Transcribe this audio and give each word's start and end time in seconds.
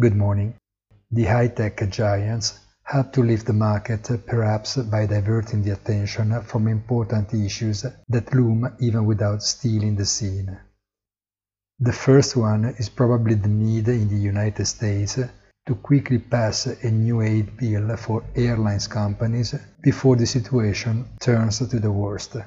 Good 0.00 0.16
morning. 0.16 0.54
The 1.10 1.24
high-tech 1.24 1.90
giants 1.90 2.58
help 2.84 3.12
to 3.12 3.22
lift 3.22 3.44
the 3.44 3.52
market 3.52 4.08
perhaps 4.26 4.78
by 4.78 5.04
diverting 5.04 5.62
the 5.62 5.72
attention 5.72 6.40
from 6.40 6.68
important 6.68 7.34
issues 7.34 7.84
that 8.08 8.32
loom 8.32 8.66
even 8.80 9.04
without 9.04 9.42
stealing 9.42 9.96
the 9.96 10.06
scene. 10.06 10.58
The 11.80 11.92
first 11.92 12.34
one 12.34 12.64
is 12.78 12.88
probably 12.88 13.34
the 13.34 13.50
need 13.50 13.88
in 13.88 14.08
the 14.08 14.16
United 14.16 14.64
States 14.64 15.18
to 15.66 15.74
quickly 15.74 16.18
pass 16.18 16.64
a 16.64 16.90
new 16.90 17.20
aid 17.20 17.58
bill 17.58 17.94
for 17.98 18.24
airlines 18.34 18.86
companies 18.86 19.54
before 19.82 20.16
the 20.16 20.26
situation 20.26 21.04
turns 21.20 21.58
to 21.58 21.78
the 21.78 21.92
worst. 21.92 22.38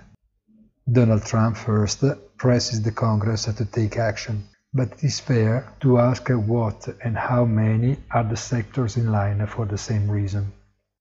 Donald 0.92 1.24
Trump 1.24 1.58
first 1.58 2.04
presses 2.36 2.82
the 2.82 2.92
Congress 2.92 3.46
to 3.46 3.66
take 3.66 3.98
action, 3.98 4.50
but 4.74 4.92
it 4.94 5.04
is 5.04 5.20
fair 5.20 5.68
to 5.80 6.00
ask 6.00 6.30
what 6.30 6.88
and 7.04 7.16
how 7.18 7.46
many 7.46 7.98
are 8.12 8.24
the 8.24 8.36
sectors 8.36 8.98
in 8.98 9.12
line 9.12 9.46
for 9.46 9.66
the 9.66 9.78
same 9.78 10.10
reason. 10.10 10.52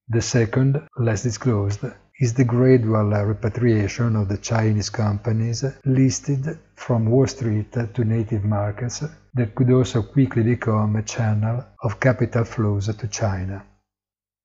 The 0.08 0.20
second, 0.20 0.86
less 0.98 1.22
disclosed, 1.22 1.80
is 2.20 2.34
the 2.34 2.44
gradual 2.44 3.10
repatriation 3.24 4.14
of 4.14 4.28
the 4.28 4.36
Chinese 4.36 4.90
companies 4.90 5.64
listed 5.84 6.58
from 6.74 7.06
Wall 7.06 7.26
Street 7.26 7.72
to 7.72 8.04
native 8.04 8.44
markets 8.44 9.02
that 9.34 9.54
could 9.54 9.70
also 9.70 10.02
quickly 10.02 10.42
become 10.42 10.96
a 10.96 11.02
channel 11.02 11.64
of 11.82 11.98
capital 11.98 12.44
flows 12.44 12.94
to 12.94 13.08
China. 13.08 13.64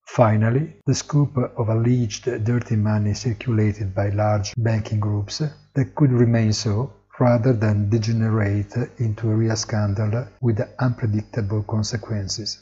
Finally, 0.06 0.78
the 0.86 0.96
scoop 0.96 1.38
of 1.38 1.68
alleged 1.68 2.26
dirty 2.46 2.78
money 2.78 3.14
circulated 3.14 3.94
by 3.94 4.10
large 4.10 4.54
banking 4.58 5.02
groups 5.02 5.44
that 5.74 5.94
could 5.96 6.12
remain 6.14 6.54
so 6.54 6.94
rather 7.20 7.54
than 7.54 7.90
degenerate 7.90 8.76
into 9.00 9.30
a 9.30 9.36
real 9.36 9.56
scandal 9.56 10.28
with 10.42 10.62
unpredictable 10.80 11.64
consequences. 11.64 12.60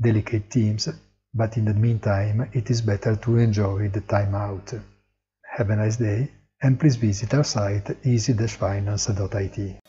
Delicate 0.00 0.50
themes, 0.50 0.88
but 1.34 1.56
in 1.56 1.66
the 1.66 1.74
meantime 1.74 2.48
it 2.52 2.70
is 2.70 2.80
better 2.80 3.16
to 3.16 3.36
enjoy 3.36 3.88
the 3.88 4.00
time 4.00 4.34
out. 4.34 4.72
Have 5.56 5.70
a 5.70 5.76
nice 5.76 5.96
day 5.96 6.30
and 6.62 6.80
please 6.80 6.96
visit 6.96 7.34
our 7.34 7.44
site 7.44 8.04
easy-finance.it. 8.04 9.80